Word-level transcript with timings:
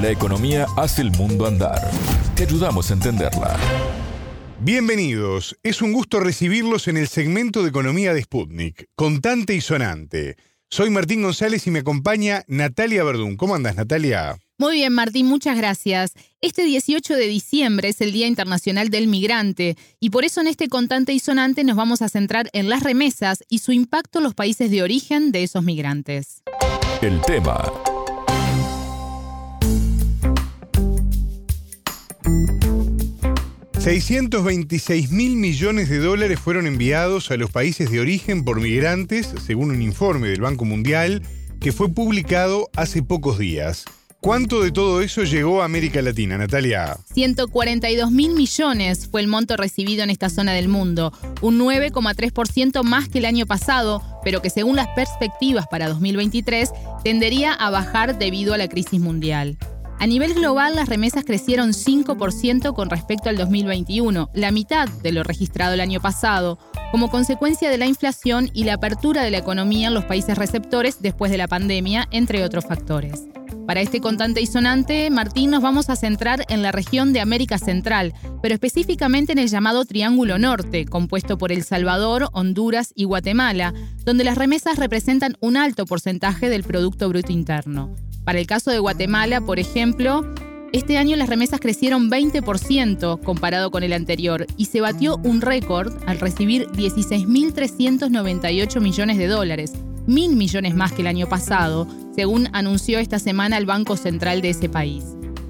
La 0.00 0.12
economía 0.12 0.66
hace 0.76 1.02
el 1.02 1.10
mundo 1.10 1.44
andar. 1.44 1.90
Te 2.36 2.44
ayudamos 2.44 2.88
a 2.90 2.94
entenderla. 2.94 3.56
Bienvenidos. 4.60 5.58
Es 5.64 5.82
un 5.82 5.92
gusto 5.92 6.20
recibirlos 6.20 6.86
en 6.86 6.96
el 6.96 7.08
segmento 7.08 7.64
de 7.64 7.70
economía 7.70 8.14
de 8.14 8.22
Sputnik, 8.22 8.86
contante 8.94 9.54
y 9.54 9.60
sonante. 9.60 10.36
Soy 10.70 10.90
Martín 10.90 11.22
González 11.22 11.66
y 11.66 11.72
me 11.72 11.80
acompaña 11.80 12.44
Natalia 12.46 13.02
Verdún. 13.02 13.36
¿Cómo 13.36 13.56
andas, 13.56 13.74
Natalia? 13.74 14.38
Muy 14.56 14.74
bien, 14.74 14.92
Martín, 14.92 15.26
muchas 15.26 15.56
gracias. 15.56 16.12
Este 16.40 16.64
18 16.64 17.16
de 17.16 17.26
diciembre 17.26 17.88
es 17.88 18.00
el 18.00 18.12
Día 18.12 18.28
Internacional 18.28 18.90
del 18.90 19.08
Migrante 19.08 19.76
y 19.98 20.10
por 20.10 20.24
eso 20.24 20.40
en 20.40 20.46
este 20.46 20.68
contante 20.68 21.12
y 21.12 21.18
sonante 21.18 21.64
nos 21.64 21.76
vamos 21.76 22.02
a 22.02 22.08
centrar 22.08 22.50
en 22.52 22.68
las 22.68 22.84
remesas 22.84 23.42
y 23.48 23.58
su 23.58 23.72
impacto 23.72 24.20
en 24.20 24.24
los 24.24 24.34
países 24.34 24.70
de 24.70 24.84
origen 24.84 25.32
de 25.32 25.42
esos 25.42 25.64
migrantes. 25.64 26.44
El 27.02 27.20
tema. 27.22 27.64
$626 33.88 35.08
mil 35.08 35.36
millones 35.36 35.88
de 35.88 35.98
dólares 35.98 36.38
fueron 36.38 36.66
enviados 36.66 37.30
a 37.30 37.38
los 37.38 37.50
países 37.50 37.90
de 37.90 38.00
origen 38.00 38.44
por 38.44 38.60
migrantes, 38.60 39.32
según 39.46 39.70
un 39.70 39.80
informe 39.80 40.28
del 40.28 40.42
Banco 40.42 40.66
Mundial 40.66 41.22
que 41.58 41.72
fue 41.72 41.88
publicado 41.88 42.68
hace 42.76 43.02
pocos 43.02 43.38
días. 43.38 43.86
¿Cuánto 44.20 44.60
de 44.60 44.72
todo 44.72 45.00
eso 45.00 45.24
llegó 45.24 45.62
a 45.62 45.64
América 45.64 46.02
Latina, 46.02 46.36
Natalia? 46.36 46.98
142 47.14 48.10
mil 48.10 48.34
millones 48.34 49.08
fue 49.10 49.22
el 49.22 49.26
monto 49.26 49.56
recibido 49.56 50.02
en 50.02 50.10
esta 50.10 50.28
zona 50.28 50.52
del 50.52 50.68
mundo, 50.68 51.14
un 51.40 51.58
9,3% 51.58 52.82
más 52.82 53.08
que 53.08 53.20
el 53.20 53.24
año 53.24 53.46
pasado, 53.46 54.02
pero 54.22 54.42
que 54.42 54.50
según 54.50 54.76
las 54.76 54.88
perspectivas 54.88 55.66
para 55.66 55.88
2023 55.88 56.72
tendería 57.04 57.54
a 57.54 57.70
bajar 57.70 58.18
debido 58.18 58.52
a 58.52 58.58
la 58.58 58.68
crisis 58.68 59.00
mundial. 59.00 59.56
A 60.00 60.06
nivel 60.06 60.34
global, 60.34 60.76
las 60.76 60.88
remesas 60.88 61.24
crecieron 61.24 61.70
5% 61.70 62.72
con 62.72 62.88
respecto 62.88 63.28
al 63.28 63.36
2021, 63.36 64.30
la 64.32 64.52
mitad 64.52 64.88
de 64.88 65.10
lo 65.10 65.24
registrado 65.24 65.74
el 65.74 65.80
año 65.80 66.00
pasado, 66.00 66.60
como 66.92 67.10
consecuencia 67.10 67.68
de 67.68 67.78
la 67.78 67.86
inflación 67.86 68.48
y 68.54 68.62
la 68.62 68.74
apertura 68.74 69.24
de 69.24 69.32
la 69.32 69.38
economía 69.38 69.88
en 69.88 69.94
los 69.94 70.04
países 70.04 70.38
receptores 70.38 71.02
después 71.02 71.32
de 71.32 71.38
la 71.38 71.48
pandemia, 71.48 72.06
entre 72.12 72.44
otros 72.44 72.64
factores. 72.64 73.24
Para 73.66 73.80
este 73.80 74.00
contante 74.00 74.40
y 74.40 74.46
sonante, 74.46 75.10
Martín, 75.10 75.50
nos 75.50 75.62
vamos 75.62 75.90
a 75.90 75.96
centrar 75.96 76.44
en 76.48 76.62
la 76.62 76.70
región 76.70 77.12
de 77.12 77.20
América 77.20 77.58
Central, 77.58 78.14
pero 78.40 78.54
específicamente 78.54 79.32
en 79.32 79.38
el 79.40 79.48
llamado 79.48 79.84
Triángulo 79.84 80.38
Norte, 80.38 80.86
compuesto 80.86 81.38
por 81.38 81.50
El 81.50 81.64
Salvador, 81.64 82.28
Honduras 82.32 82.92
y 82.94 83.02
Guatemala, 83.02 83.74
donde 84.04 84.24
las 84.24 84.38
remesas 84.38 84.78
representan 84.78 85.36
un 85.40 85.56
alto 85.56 85.86
porcentaje 85.86 86.48
del 86.48 86.62
Producto 86.62 87.08
Bruto 87.08 87.32
Interno. 87.32 87.94
Para 88.24 88.38
el 88.38 88.46
caso 88.46 88.70
de 88.70 88.78
Guatemala, 88.78 89.40
por 89.40 89.58
ejemplo, 89.58 90.24
este 90.72 90.98
año 90.98 91.16
las 91.16 91.30
remesas 91.30 91.60
crecieron 91.60 92.10
20% 92.10 93.22
comparado 93.22 93.70
con 93.70 93.82
el 93.82 93.94
anterior 93.94 94.46
y 94.58 94.66
se 94.66 94.82
batió 94.82 95.16
un 95.24 95.40
récord 95.40 95.94
al 96.06 96.20
recibir 96.20 96.68
16.398 96.68 98.80
millones 98.80 99.16
de 99.16 99.28
dólares, 99.28 99.72
mil 100.06 100.36
millones 100.36 100.74
más 100.74 100.92
que 100.92 101.00
el 101.00 101.08
año 101.08 101.26
pasado, 101.26 101.88
según 102.14 102.50
anunció 102.52 102.98
esta 102.98 103.18
semana 103.18 103.56
el 103.56 103.64
Banco 103.64 103.96
Central 103.96 104.42
de 104.42 104.50
ese 104.50 104.68
país. 104.68 105.04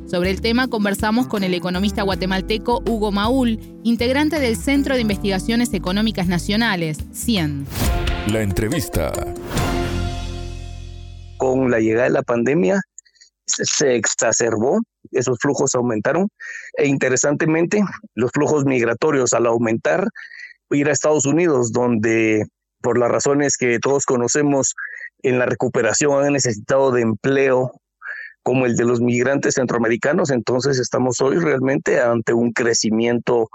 Sobre 0.09 0.31
el 0.31 0.41
tema 0.41 0.69
conversamos 0.69 1.27
con 1.27 1.43
el 1.43 1.53
economista 1.53 2.03
guatemalteco 2.03 2.83
Hugo 2.87 3.13
Maúl, 3.13 3.59
integrante 3.83 4.39
del 4.39 4.57
Centro 4.57 4.95
de 4.95 5.03
Investigaciones 5.03 5.75
Económicas 5.75 6.29
Nacionales, 6.29 6.99
CIEN. 7.13 7.67
La 8.29 8.41
entrevista. 8.41 9.13
Con 11.39 11.71
la 11.71 11.81
llegada 11.81 12.05
de 12.05 12.11
la 12.11 12.23
pandemia 12.23 12.81
se 13.47 13.97
exacerbó, 13.97 14.81
esos 15.13 15.39
flujos 15.41 15.75
aumentaron 15.75 16.29
e 16.77 16.87
interesantemente 16.87 17.83
los 18.15 18.31
flujos 18.33 18.65
migratorios 18.65 19.33
al 19.33 19.47
aumentar, 19.47 20.09
ir 20.71 20.89
a 20.89 20.93
Estados 20.93 21.25
Unidos, 21.25 21.73
donde 21.73 22.45
por 22.83 22.99
las 22.99 23.11
razones 23.11 23.57
que 23.57 23.79
todos 23.79 24.05
conocemos 24.05 24.75
en 25.23 25.39
la 25.39 25.47
recuperación 25.47 26.25
han 26.25 26.35
necesitado 26.35 26.93
de 26.93 27.03
empleo 27.03 27.73
como 28.43 28.67
el 28.67 28.77
de 28.77 28.85
los 28.85 29.01
migrantes 29.01 29.55
centroamericanos, 29.55 30.31
entonces 30.31 30.79
estamos 30.79 31.21
hoy 31.21 31.39
realmente 31.39 32.01
ante 32.01 32.33
un 32.33 32.53
crecimiento 32.53 33.49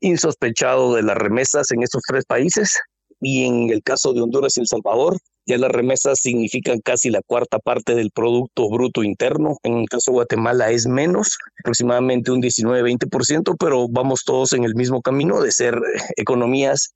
insospechado 0.00 0.94
de 0.94 1.02
las 1.02 1.16
remesas 1.16 1.70
en 1.70 1.82
estos 1.82 2.02
tres 2.06 2.24
países 2.24 2.78
y 3.20 3.44
en 3.44 3.70
el 3.70 3.82
caso 3.82 4.12
de 4.12 4.20
Honduras 4.20 4.56
y 4.56 4.60
El 4.60 4.66
Salvador, 4.66 5.18
ya 5.46 5.56
las 5.56 5.72
remesas 5.72 6.20
significan 6.20 6.80
casi 6.80 7.08
la 7.08 7.22
cuarta 7.22 7.58
parte 7.58 7.94
del 7.94 8.10
Producto 8.10 8.68
Bruto 8.68 9.02
Interno. 9.02 9.56
En 9.62 9.78
el 9.78 9.88
caso 9.88 10.10
de 10.10 10.16
Guatemala 10.16 10.70
es 10.70 10.86
menos, 10.86 11.38
aproximadamente 11.60 12.30
un 12.30 12.42
19-20%, 12.42 13.56
pero 13.58 13.88
vamos 13.88 14.24
todos 14.24 14.52
en 14.52 14.64
el 14.64 14.74
mismo 14.74 15.00
camino 15.00 15.40
de 15.40 15.50
ser 15.50 15.80
economías 16.16 16.94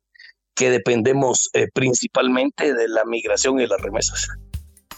que 0.55 0.71
dependemos 0.71 1.49
eh, 1.55 1.69
principalmente 1.73 2.75
de 2.75 2.89
la 2.89 3.05
migración 3.07 3.59
y 3.59 3.67
las 3.67 3.81
remesas. 3.81 4.29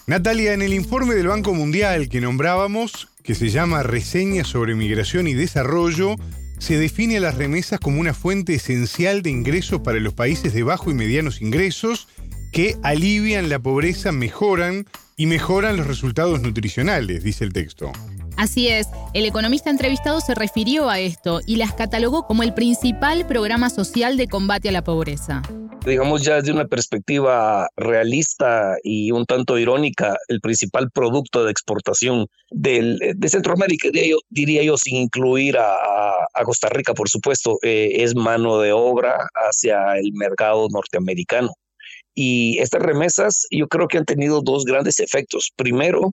Natalia, 0.07 0.53
en 0.53 0.61
el 0.61 0.73
informe 0.73 1.15
del 1.15 1.27
Banco 1.27 1.53
Mundial 1.53 2.09
que 2.09 2.21
nombrábamos, 2.21 3.07
que 3.23 3.35
se 3.35 3.49
llama 3.49 3.83
Reseña 3.83 4.43
sobre 4.43 4.75
Migración 4.75 5.27
y 5.27 5.33
Desarrollo, 5.33 6.15
se 6.59 6.77
define 6.77 7.17
a 7.17 7.21
las 7.21 7.35
remesas 7.35 7.79
como 7.79 7.99
una 7.99 8.13
fuente 8.13 8.55
esencial 8.55 9.21
de 9.21 9.29
ingresos 9.29 9.81
para 9.81 9.99
los 9.99 10.13
países 10.13 10.53
de 10.53 10.63
bajo 10.63 10.91
y 10.91 10.93
medianos 10.93 11.41
ingresos 11.41 12.07
que 12.51 12.77
alivian 12.83 13.49
la 13.49 13.59
pobreza, 13.59 14.11
mejoran 14.11 14.85
y 15.17 15.27
mejoran 15.27 15.77
los 15.77 15.87
resultados 15.87 16.41
nutricionales, 16.41 17.23
dice 17.23 17.43
el 17.43 17.53
texto. 17.53 17.91
Así 18.37 18.67
es, 18.67 18.87
el 19.13 19.25
economista 19.25 19.69
entrevistado 19.69 20.19
se 20.19 20.35
refirió 20.35 20.89
a 20.89 20.99
esto 20.99 21.39
y 21.45 21.55
las 21.55 21.73
catalogó 21.73 22.27
como 22.27 22.43
el 22.43 22.53
principal 22.53 23.25
programa 23.27 23.69
social 23.69 24.17
de 24.17 24.27
combate 24.27 24.69
a 24.69 24.71
la 24.73 24.83
pobreza. 24.83 25.41
Digamos 25.85 26.23
ya 26.23 26.35
desde 26.35 26.51
una 26.51 26.65
perspectiva 26.65 27.69
realista 27.77 28.75
y 28.83 29.11
un 29.11 29.25
tanto 29.25 29.57
irónica, 29.57 30.17
el 30.27 30.41
principal 30.41 30.89
producto 30.91 31.45
de 31.45 31.51
exportación 31.51 32.27
de 32.49 33.15
Centroamérica, 33.27 33.89
diría 34.29 34.63
yo, 34.63 34.77
sin 34.77 34.97
incluir 34.97 35.57
a, 35.57 36.43
Costa 36.43 36.69
Rica, 36.69 36.93
por 36.93 37.09
supuesto, 37.09 37.57
eh, 37.63 38.03
es 38.03 38.15
mano 38.15 38.59
de 38.59 38.71
obra 38.71 39.27
hacia 39.33 39.97
el 39.97 40.11
mercado 40.13 40.67
norteamericano. 40.69 41.53
Y 42.13 42.59
estas 42.59 42.81
remesas 42.81 43.47
yo 43.49 43.67
creo 43.67 43.87
que 43.87 43.97
han 43.97 44.05
tenido 44.05 44.41
dos 44.41 44.63
grandes 44.63 44.99
efectos. 44.99 45.51
Primero, 45.55 46.11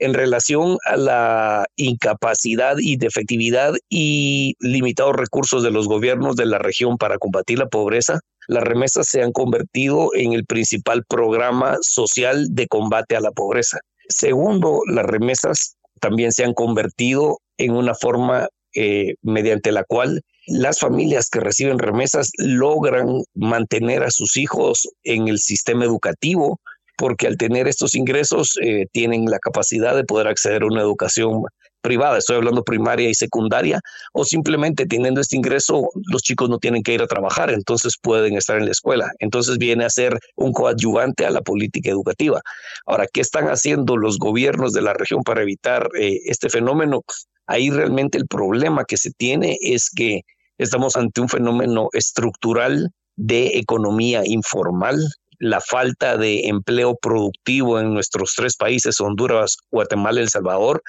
en 0.00 0.14
relación 0.14 0.78
a 0.86 0.96
la 0.96 1.66
incapacidad 1.76 2.76
y 2.78 2.96
de 2.96 3.06
efectividad 3.06 3.74
y 3.88 4.54
limitados 4.58 5.14
recursos 5.14 5.62
de 5.62 5.70
los 5.70 5.86
gobiernos 5.86 6.36
de 6.36 6.46
la 6.46 6.58
región 6.58 6.96
para 6.98 7.18
combatir 7.18 7.58
la 7.58 7.68
pobreza, 7.68 8.20
las 8.48 8.64
remesas 8.64 9.06
se 9.06 9.22
han 9.22 9.30
convertido 9.30 10.10
en 10.14 10.32
el 10.32 10.44
principal 10.46 11.04
programa 11.04 11.76
social 11.82 12.48
de 12.50 12.66
combate 12.66 13.14
a 13.14 13.20
la 13.20 13.30
pobreza. 13.30 13.78
Segundo, 14.08 14.80
las 14.86 15.06
remesas 15.06 15.76
también 16.00 16.32
se 16.32 16.44
han 16.44 16.54
convertido 16.54 17.38
en 17.58 17.72
una 17.72 17.94
forma 17.94 18.48
eh, 18.74 19.14
mediante 19.22 19.70
la 19.70 19.84
cual 19.84 20.22
las 20.46 20.78
familias 20.80 21.28
que 21.28 21.40
reciben 21.40 21.78
remesas 21.78 22.30
logran 22.38 23.22
mantener 23.34 24.02
a 24.02 24.10
sus 24.10 24.36
hijos 24.36 24.88
en 25.04 25.28
el 25.28 25.38
sistema 25.38 25.84
educativo, 25.84 26.58
porque 27.00 27.26
al 27.26 27.38
tener 27.38 27.66
estos 27.66 27.94
ingresos 27.94 28.58
eh, 28.62 28.84
tienen 28.92 29.24
la 29.24 29.38
capacidad 29.38 29.96
de 29.96 30.04
poder 30.04 30.28
acceder 30.28 30.62
a 30.62 30.66
una 30.66 30.82
educación 30.82 31.44
privada, 31.80 32.18
estoy 32.18 32.36
hablando 32.36 32.62
primaria 32.62 33.08
y 33.08 33.14
secundaria, 33.14 33.80
o 34.12 34.26
simplemente 34.26 34.84
teniendo 34.84 35.22
este 35.22 35.34
ingreso, 35.34 35.88
los 36.12 36.22
chicos 36.22 36.50
no 36.50 36.58
tienen 36.58 36.82
que 36.82 36.92
ir 36.92 37.00
a 37.00 37.06
trabajar, 37.06 37.50
entonces 37.50 37.94
pueden 38.02 38.36
estar 38.36 38.58
en 38.58 38.66
la 38.66 38.72
escuela. 38.72 39.10
Entonces 39.18 39.56
viene 39.56 39.86
a 39.86 39.88
ser 39.88 40.18
un 40.36 40.52
coadyuvante 40.52 41.24
a 41.24 41.30
la 41.30 41.40
política 41.40 41.90
educativa. 41.90 42.42
Ahora, 42.84 43.06
¿qué 43.10 43.22
están 43.22 43.46
haciendo 43.46 43.96
los 43.96 44.18
gobiernos 44.18 44.74
de 44.74 44.82
la 44.82 44.92
región 44.92 45.22
para 45.22 45.40
evitar 45.40 45.88
eh, 45.98 46.20
este 46.26 46.50
fenómeno? 46.50 47.00
Ahí 47.46 47.70
realmente 47.70 48.18
el 48.18 48.26
problema 48.26 48.84
que 48.84 48.98
se 48.98 49.10
tiene 49.12 49.56
es 49.62 49.88
que 49.88 50.20
estamos 50.58 50.96
ante 50.96 51.22
un 51.22 51.30
fenómeno 51.30 51.88
estructural 51.94 52.90
de 53.16 53.58
economía 53.58 54.20
informal 54.26 54.98
la 55.40 55.60
falta 55.60 56.16
de 56.16 56.46
empleo 56.48 56.96
productivo 57.00 57.80
en 57.80 57.92
nuestros 57.92 58.34
tres 58.36 58.56
países, 58.56 59.00
Honduras, 59.00 59.56
Guatemala 59.70 60.20
y 60.20 60.24
El 60.24 60.28
Salvador, 60.28 60.82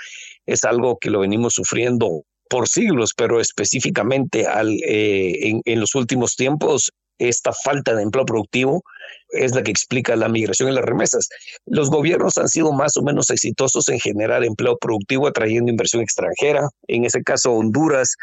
es 0.46 0.66
algo 0.66 0.98
que 1.00 1.10
lo 1.10 1.22
venimos 1.22 1.54
sufriendo 1.54 2.24
por 2.50 2.68
siglos, 2.68 3.14
pero 3.16 3.40
específicamente 3.40 4.46
al, 4.46 4.70
eh, 4.86 5.62
en, 5.64 5.80
los 5.80 5.96
últimos 5.96 6.36
tiempos, 6.36 6.92
esta 7.18 7.54
falta 7.54 7.96
de 7.96 8.04
empleo 8.04 8.26
productivo 8.26 8.84
es 9.30 9.56
la 9.56 9.64
que 9.64 9.72
explica 9.72 10.18
la 10.18 10.28
migración 10.28 10.68
y 10.68 10.74
las 10.74 10.84
remesas. 10.84 11.30
Los 11.66 11.90
gobiernos 11.90 12.38
han 12.38 12.50
sido 12.50 12.74
más 12.74 12.98
o 12.98 13.04
menos 13.04 13.30
exitosos 13.30 13.88
en 13.88 14.00
generar 14.00 14.44
empleo 14.44 14.78
productivo 14.78 15.28
atrayendo 15.28 15.72
inversión 15.72 16.02
extranjera. 16.02 16.68
En 16.88 17.06
ese 17.06 17.24
caso, 17.24 17.54
Honduras, 17.54 18.18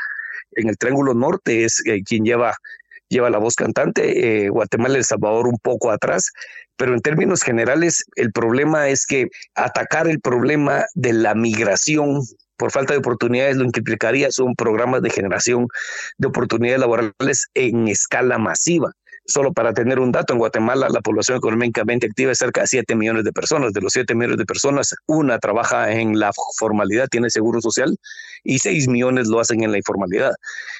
en 0.57 0.69
el 0.69 0.77
Triángulo 0.77 1.15
Norte, 1.15 1.65
es 1.65 1.81
eh, 1.87 2.03
quien 2.05 2.25
lleva 2.25 2.55
lleva 3.09 3.31
la 3.31 3.39
voz 3.39 3.55
cantante, 3.55 4.45
eh, 4.45 4.49
Guatemala 4.49 4.95
y 4.95 4.99
El 4.99 5.05
Salvador 5.05 5.49
un 5.49 5.59
poco 5.59 5.91
atrás, 5.91 6.31
pero 6.77 6.95
en 6.95 7.01
términos 7.01 7.43
generales 7.43 8.05
el 8.17 8.33
problema 8.33 8.89
es 8.89 9.07
que 9.07 9.29
atacar 9.55 10.09
el 10.09 10.21
problema 10.21 10.85
de 10.95 11.13
la 11.13 11.35
migración 11.35 12.23
por 12.57 12.73
falta 12.73 12.93
de 12.93 12.99
oportunidades, 12.99 13.57
lo 13.57 13.71
que 13.71 13.81
implicaría 13.81 14.31
son 14.31 14.55
programas 14.55 15.01
de 15.01 15.11
generación 15.11 15.69
de 16.19 16.29
oportunidades 16.29 16.81
laborales 16.81 17.47
en 17.55 17.89
escala 17.89 18.37
masiva. 18.37 18.93
Solo 19.29 19.53
para 19.53 19.75
tener 19.75 19.99
un 19.99 20.11
dato, 20.11 20.33
en 20.33 20.39
Guatemala 20.39 20.89
la 20.89 21.03
población 21.03 21.37
económicamente 21.37 22.07
activa 22.07 22.33
es 22.33 22.39
cerca 22.39 22.63
de 22.63 22.67
7 22.67 22.95
millones 22.95 23.25
de 23.25 23.33
personas. 23.33 23.75
De 23.75 23.83
los 23.83 23.93
7 23.93 24.15
millones 24.15 24.39
de 24.39 24.47
personas, 24.47 24.95
una 25.07 25.39
trabaja 25.39 25.93
en 25.93 26.19
la 26.19 26.33
formalidad, 26.59 27.09
tiene 27.09 27.29
seguro 27.29 27.61
social, 27.61 27.95
y 28.43 28.59
6 28.59 28.89
millones 28.89 29.29
lo 29.29 29.39
hacen 29.39 29.63
en 29.63 29.71
la 29.71 29.77
informalidad. 29.77 30.33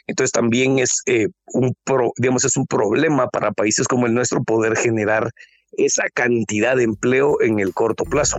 Entonces 0.07 0.33
también 0.33 0.79
es, 0.79 1.03
eh, 1.05 1.29
un, 1.53 1.77
digamos, 2.17 2.47
es 2.47 2.57
un 2.57 2.67
problema 2.67 3.29
para 3.29 3.53
países 3.53 3.87
como 3.87 4.07
el 4.07 4.15
nuestro 4.15 4.43
poder 4.43 4.79
generar 4.79 5.31
esa 5.73 6.05
cantidad 6.15 6.75
de 6.75 6.85
empleo 6.85 7.43
en 7.43 7.59
el 7.59 7.75
corto 7.75 8.05
plazo. 8.05 8.39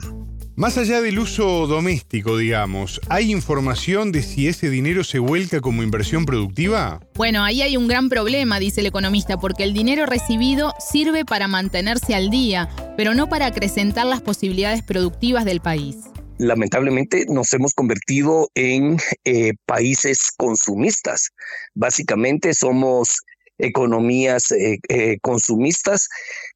Más 0.59 0.77
allá 0.77 0.99
del 0.99 1.19
uso 1.19 1.67
doméstico, 1.67 2.35
digamos, 2.35 2.99
¿hay 3.07 3.31
información 3.31 4.11
de 4.11 4.21
si 4.21 4.49
ese 4.49 4.69
dinero 4.69 5.05
se 5.05 5.17
vuelca 5.17 5.61
como 5.61 5.83
inversión 5.83 6.25
productiva? 6.25 6.99
Bueno, 7.15 7.45
ahí 7.45 7.61
hay 7.61 7.77
un 7.77 7.87
gran 7.87 8.09
problema, 8.09 8.59
dice 8.59 8.81
el 8.81 8.87
economista, 8.87 9.37
porque 9.39 9.63
el 9.63 9.73
dinero 9.73 10.05
recibido 10.05 10.73
sirve 10.77 11.23
para 11.23 11.47
mantenerse 11.47 12.13
al 12.13 12.29
día, 12.29 12.67
pero 12.97 13.13
no 13.13 13.29
para 13.29 13.45
acrecentar 13.45 14.05
las 14.05 14.21
posibilidades 14.21 14.83
productivas 14.83 15.45
del 15.45 15.61
país 15.61 15.95
lamentablemente 16.41 17.25
nos 17.27 17.51
hemos 17.53 17.73
convertido 17.73 18.49
en 18.55 18.97
eh, 19.25 19.55
países 19.65 20.31
consumistas. 20.37 21.31
Básicamente 21.75 22.53
somos 22.53 23.17
economías 23.59 24.51
eh, 24.51 24.79
eh, 24.87 25.17
consumistas 25.21 26.07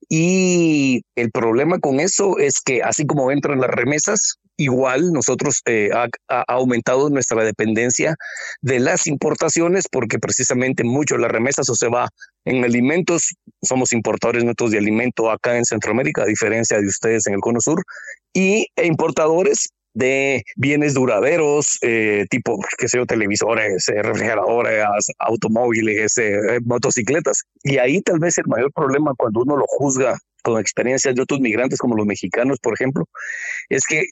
y 0.09 1.03
el 1.15 1.31
problema 1.31 1.79
con 1.79 1.99
eso 1.99 2.39
es 2.39 2.61
que 2.61 2.81
así 2.81 3.05
como 3.05 3.31
entran 3.31 3.59
las 3.61 3.69
remesas, 3.69 4.37
igual 4.57 5.11
nosotros 5.11 5.61
eh, 5.65 5.89
ha, 5.93 6.07
aumentado 6.47 7.09
nuestra 7.09 7.43
dependencia 7.43 8.15
de 8.61 8.79
las 8.79 9.07
importaciones 9.07 9.85
porque 9.91 10.19
precisamente 10.19 10.83
mucho 10.83 11.17
las 11.17 11.31
remesas 11.31 11.67
se 11.73 11.87
va 11.89 12.09
en 12.45 12.63
alimentos, 12.63 13.33
somos 13.61 13.93
importadores 13.93 14.43
nosotros 14.43 14.71
de 14.71 14.77
alimento 14.79 15.31
acá 15.31 15.57
en 15.57 15.65
Centroamérica, 15.65 16.23
a 16.23 16.27
diferencia 16.27 16.79
de 16.79 16.87
ustedes 16.87 17.27
en 17.27 17.33
el 17.33 17.41
Cono 17.41 17.59
Sur, 17.61 17.83
y 18.33 18.67
e 18.75 18.85
importadores 18.85 19.69
de 19.93 20.43
bienes 20.55 20.93
duraderos, 20.93 21.77
eh, 21.81 22.25
tipo, 22.29 22.59
qué 22.77 22.87
sé 22.87 22.97
yo, 22.97 23.05
televisores, 23.05 23.87
eh, 23.89 24.01
refrigeradores, 24.01 24.83
automóviles, 25.19 26.17
eh, 26.17 26.59
motocicletas. 26.63 27.43
Y 27.63 27.77
ahí 27.77 28.01
tal 28.01 28.19
vez 28.19 28.37
el 28.37 28.47
mayor 28.47 28.71
problema 28.73 29.13
cuando 29.15 29.41
uno 29.41 29.57
lo 29.57 29.65
juzga 29.67 30.17
con 30.43 30.59
experiencias 30.59 31.15
de 31.15 31.21
otros 31.21 31.39
migrantes 31.39 31.79
como 31.79 31.95
los 31.95 32.05
mexicanos, 32.05 32.59
por 32.59 32.73
ejemplo, 32.73 33.05
es 33.69 33.85
que 33.85 34.03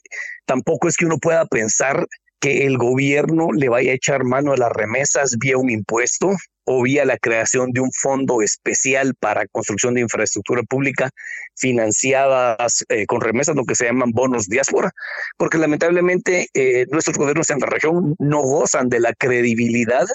tampoco 0.46 0.88
es 0.88 0.96
que 0.96 1.04
uno 1.04 1.18
pueda 1.18 1.44
pensar 1.46 2.06
que 2.42 2.66
el 2.66 2.76
gobierno 2.76 3.52
le 3.52 3.68
vaya 3.68 3.92
a 3.92 3.94
echar 3.94 4.24
mano 4.24 4.52
a 4.52 4.56
las 4.56 4.72
remesas 4.72 5.38
vía 5.38 5.56
un 5.56 5.70
impuesto 5.70 6.32
o 6.64 6.82
vía 6.82 7.04
la 7.04 7.16
creación 7.16 7.70
de 7.70 7.80
un 7.80 7.92
fondo 7.92 8.42
especial 8.42 9.14
para 9.20 9.46
construcción 9.46 9.94
de 9.94 10.00
infraestructura 10.00 10.62
pública 10.64 11.10
financiadas 11.56 12.84
eh, 12.88 13.06
con 13.06 13.20
remesas, 13.20 13.54
lo 13.54 13.64
que 13.64 13.76
se 13.76 13.84
llaman 13.84 14.10
bonos 14.10 14.48
diáspora, 14.48 14.90
porque 15.36 15.56
lamentablemente 15.56 16.48
eh, 16.54 16.86
nuestros 16.90 17.16
gobiernos 17.16 17.48
en 17.50 17.60
la 17.60 17.66
región 17.66 18.16
no 18.18 18.42
gozan 18.42 18.88
de 18.88 18.98
la 18.98 19.12
credibilidad 19.14 20.06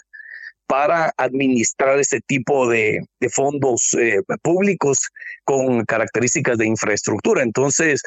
para 0.67 1.13
administrar 1.15 1.97
ese 1.97 2.19
tipo 2.19 2.67
de, 2.67 2.99
fondos 3.31 3.93
eh, 3.97 4.21
públicos 4.41 4.97
con 5.45 5.85
características 5.85 6.57
de 6.57 6.67
infraestructura. 6.67 7.41
Entonces, 7.41 8.01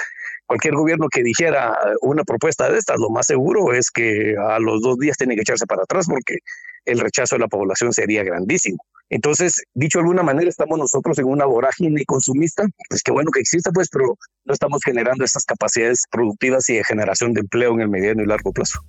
cualquier 0.50 0.75
gobierno 0.75 1.06
que 1.08 1.23
dijera 1.23 1.79
una 2.00 2.25
propuesta 2.25 2.69
de 2.69 2.76
estas, 2.76 2.99
lo 2.99 3.08
más 3.08 3.26
seguro 3.26 3.73
es 3.73 3.88
que 3.88 4.35
a 4.37 4.58
los 4.58 4.82
dos 4.82 4.99
días 4.99 5.17
tiene 5.17 5.37
que 5.37 5.43
echarse 5.43 5.64
para 5.64 5.85
atrás 5.85 6.06
porque 6.11 6.38
el 6.87 6.99
rechazo 6.99 7.37
de 7.37 7.43
la 7.43 7.47
población 7.47 7.93
sería 7.93 8.25
grandísimo. 8.25 8.85
Entonces, 9.11 9.62
dicho 9.75 9.99
de 9.99 10.02
alguna 10.02 10.25
manera, 10.25 10.49
estamos 10.49 10.76
nosotros 10.76 11.17
en 11.20 11.26
una 11.26 11.44
vorágine 11.44 12.05
consumista, 12.05 12.67
pues 12.88 13.00
qué 13.05 13.12
bueno 13.12 13.31
que 13.31 13.38
exista, 13.38 13.70
pues, 13.70 13.88
pero 13.93 14.19
no 14.44 14.52
estamos 14.52 14.81
generando 14.85 15.25
estas 15.25 15.44
capacidades 15.44 16.02
productivas 16.11 16.69
y 16.69 16.75
de 16.75 16.85
generación 16.85 17.32
de 17.32 17.43
empleo 17.43 17.73
en 17.75 17.82
el 17.82 17.88
mediano 17.88 18.25
y 18.25 18.26
largo 18.26 18.50
plazo. 18.50 18.81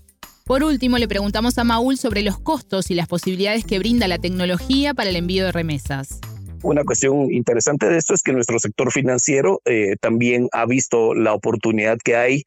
Por 0.45 0.63
último, 0.63 0.97
le 0.97 1.07
preguntamos 1.07 1.59
a 1.59 1.63
Maúl 1.63 1.99
sobre 1.99 2.23
los 2.23 2.39
costos 2.39 2.89
y 2.89 2.95
las 2.95 3.07
posibilidades 3.07 3.65
que 3.65 3.77
brinda 3.77 4.07
la 4.07 4.17
tecnología 4.17 4.95
para 4.95 5.11
el 5.11 5.15
envío 5.15 5.45
de 5.45 5.51
remesas. 5.51 6.21
Una 6.63 6.83
cuestión 6.83 7.31
interesante 7.33 7.89
de 7.89 7.97
esto 7.97 8.13
es 8.13 8.21
que 8.21 8.33
nuestro 8.33 8.59
sector 8.59 8.91
financiero 8.91 9.61
eh, 9.65 9.95
también 9.99 10.47
ha 10.51 10.67
visto 10.67 11.15
la 11.15 11.33
oportunidad 11.33 11.97
que 11.97 12.15
hay 12.15 12.43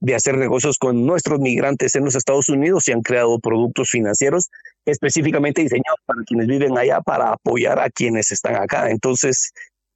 de 0.00 0.14
hacer 0.14 0.38
negocios 0.38 0.78
con 0.78 1.04
nuestros 1.04 1.38
migrantes 1.38 1.94
en 1.94 2.04
los 2.04 2.14
Estados 2.14 2.48
Unidos 2.48 2.88
y 2.88 2.92
han 2.92 3.02
creado 3.02 3.38
productos 3.40 3.90
financieros 3.90 4.48
específicamente 4.86 5.60
diseñados 5.60 6.00
para 6.06 6.22
quienes 6.24 6.46
viven 6.46 6.78
allá 6.78 7.02
para 7.02 7.32
apoyar 7.32 7.78
a 7.78 7.90
quienes 7.90 8.32
están 8.32 8.56
acá. 8.56 8.88
Entonces, 8.90 9.52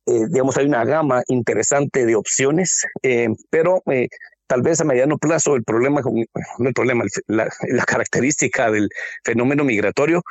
eh, 0.07 0.27
digamos, 0.29 0.59
hay 0.59 0.67
una 0.67 0.85
gama 0.85 1.23
interesante 1.29 2.05
de 2.05 2.15
opciones, 2.15 2.85
eh, 3.03 3.29
pero 3.49 3.83
tal 4.49 4.61
vez 4.61 4.83
a 4.83 4.85
mediano 4.85 5.17
plazo 5.17 5.57
el 5.57 5.65
problema, 5.65 6.03
no 6.59 6.69
el 6.69 6.75
problema, 6.75 7.05
la, 7.27 7.49
característica 7.87 8.71
del 8.71 8.91
fenómeno 9.25 9.65
migratorio 9.65 10.23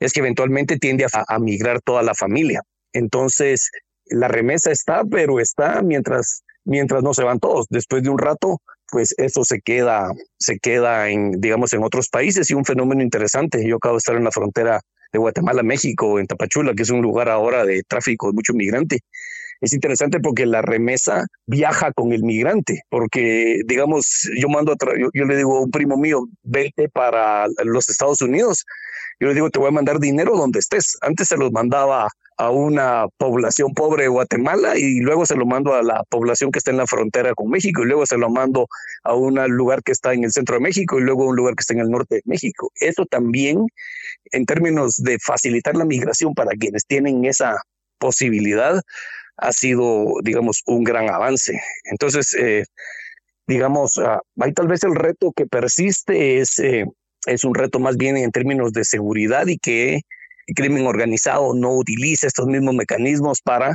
es 0.00 0.12
que 0.12 0.20
eventualmente 0.20 0.76
tiende 0.76 1.06
a 1.12 1.38
migrar 1.38 1.80
toda 1.80 2.02
la 2.02 2.14
familia. 2.14 2.60
Entonces, 2.92 3.70
la 4.06 4.28
remesa 4.28 4.70
está, 4.70 5.04
pero 5.04 5.40
está 5.40 5.82
mientras, 5.82 6.42
mientras 6.64 7.02
no 7.02 7.14
se 7.14 7.24
van 7.24 7.38
todos. 7.38 7.66
Después 7.70 8.02
de 8.02 8.10
un 8.10 8.18
rato, 8.18 8.60
pues 8.90 9.14
eso 9.18 9.44
se 9.44 9.60
queda, 9.60 10.12
se 10.38 10.58
queda 10.58 11.08
en, 11.10 11.40
digamos, 11.40 11.72
en 11.72 11.84
otros 11.84 12.08
países 12.08 12.50
y 12.50 12.54
un 12.54 12.64
fenómeno 12.64 13.02
interesante. 13.02 13.66
Yo 13.66 13.76
acabo 13.76 13.94
de 13.94 13.98
estar 13.98 14.16
en 14.16 14.24
la 14.24 14.32
frontera 14.32 14.80
de 15.12 15.18
Guatemala, 15.18 15.62
México, 15.62 16.18
en 16.18 16.26
Tapachula, 16.26 16.74
que 16.74 16.82
es 16.82 16.90
un 16.90 17.02
lugar 17.02 17.28
ahora 17.28 17.64
de 17.64 17.82
tráfico 17.82 18.28
de 18.28 18.32
mucho 18.32 18.52
migrante. 18.52 19.00
Es 19.60 19.74
interesante 19.74 20.20
porque 20.20 20.46
la 20.46 20.62
remesa 20.62 21.26
viaja 21.46 21.92
con 21.92 22.12
el 22.12 22.22
migrante, 22.22 22.82
porque, 22.88 23.60
digamos, 23.66 24.30
yo 24.38 24.48
mando, 24.48 24.72
a 24.72 24.76
yo, 24.98 25.08
yo, 25.12 25.24
le 25.26 25.36
digo 25.36 25.58
a 25.58 25.62
un 25.62 25.70
primo 25.70 25.98
mío, 25.98 26.26
vete 26.42 26.88
para 26.88 27.46
los 27.64 27.88
Estados 27.90 28.22
Unidos. 28.22 28.64
Yo 29.20 29.28
le 29.28 29.34
digo, 29.34 29.50
te 29.50 29.58
voy 29.58 29.68
a 29.68 29.72
mandar 29.72 29.98
dinero 29.98 30.34
donde 30.34 30.60
estés. 30.60 30.96
Antes 31.02 31.28
se 31.28 31.36
los 31.36 31.52
mandaba 31.52 32.08
a 32.40 32.48
una 32.48 33.06
población 33.18 33.74
pobre 33.74 34.04
de 34.04 34.08
Guatemala 34.08 34.78
y 34.78 35.00
luego 35.00 35.26
se 35.26 35.36
lo 35.36 35.44
mando 35.44 35.74
a 35.74 35.82
la 35.82 36.04
población 36.08 36.50
que 36.50 36.58
está 36.58 36.70
en 36.70 36.78
la 36.78 36.86
frontera 36.86 37.34
con 37.34 37.50
México 37.50 37.82
y 37.82 37.84
luego 37.84 38.06
se 38.06 38.16
lo 38.16 38.30
mando 38.30 38.66
a 39.04 39.14
un 39.14 39.34
lugar 39.54 39.82
que 39.82 39.92
está 39.92 40.14
en 40.14 40.24
el 40.24 40.32
centro 40.32 40.54
de 40.54 40.62
México 40.62 40.98
y 40.98 41.02
luego 41.02 41.24
a 41.24 41.26
un 41.26 41.36
lugar 41.36 41.54
que 41.54 41.60
está 41.60 41.74
en 41.74 41.80
el 41.80 41.90
norte 41.90 42.14
de 42.14 42.22
México. 42.24 42.72
Eso 42.80 43.04
también, 43.04 43.66
en 44.32 44.46
términos 44.46 44.96
de 44.96 45.18
facilitar 45.18 45.76
la 45.76 45.84
migración 45.84 46.32
para 46.32 46.52
quienes 46.52 46.86
tienen 46.86 47.26
esa 47.26 47.60
posibilidad, 47.98 48.80
ha 49.36 49.52
sido, 49.52 50.06
digamos, 50.22 50.62
un 50.64 50.82
gran 50.82 51.10
avance. 51.10 51.60
Entonces, 51.84 52.34
eh, 52.38 52.64
digamos, 53.46 53.98
ah, 53.98 54.22
ahí 54.40 54.54
tal 54.54 54.66
vez 54.66 54.82
el 54.82 54.94
reto 54.94 55.32
que 55.36 55.44
persiste 55.44 56.40
es, 56.40 56.58
eh, 56.58 56.86
es 57.26 57.44
un 57.44 57.54
reto 57.54 57.80
más 57.80 57.98
bien 57.98 58.16
en 58.16 58.30
términos 58.30 58.72
de 58.72 58.86
seguridad 58.86 59.46
y 59.46 59.58
que 59.58 60.00
el 60.46 60.54
crimen 60.54 60.86
organizado 60.86 61.54
no 61.54 61.76
utiliza 61.76 62.26
estos 62.26 62.46
mismos 62.46 62.74
mecanismos 62.74 63.40
para 63.40 63.74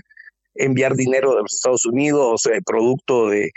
enviar 0.55 0.95
dinero 0.95 1.35
de 1.35 1.41
los 1.41 1.53
Estados 1.53 1.85
Unidos, 1.85 2.45
eh, 2.45 2.59
producto 2.65 3.29
de, 3.29 3.51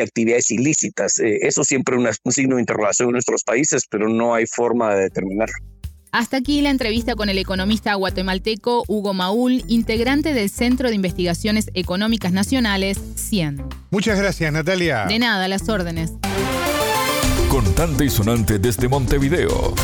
actividades 0.00 0.50
ilícitas. 0.50 1.18
Eh, 1.18 1.40
eso 1.42 1.64
siempre 1.64 1.96
es 2.08 2.18
un 2.24 2.32
signo 2.32 2.56
de 2.56 2.62
interrogación 2.62 3.08
en 3.08 3.12
nuestros 3.12 3.42
países, 3.44 3.84
pero 3.90 4.08
no 4.08 4.34
hay 4.34 4.46
forma 4.46 4.94
de 4.94 5.02
determinarlo. 5.02 5.54
Hasta 6.12 6.36
aquí 6.36 6.60
la 6.60 6.68
entrevista 6.68 7.14
con 7.14 7.30
el 7.30 7.38
economista 7.38 7.94
guatemalteco 7.94 8.84
Hugo 8.86 9.14
Maúl, 9.14 9.64
integrante 9.68 10.34
del 10.34 10.50
Centro 10.50 10.90
de 10.90 10.94
Investigaciones 10.94 11.70
Económicas 11.72 12.32
Nacionales, 12.32 12.98
CIEN. 13.16 13.64
Muchas 13.90 14.18
gracias, 14.18 14.52
Natalia. 14.52 15.06
De 15.06 15.18
nada, 15.18 15.48
las 15.48 15.68
órdenes. 15.70 16.12
Contante 17.48 18.04
y 18.04 18.10
sonante 18.10 18.58
desde 18.58 18.88
Montevideo. 18.88 19.74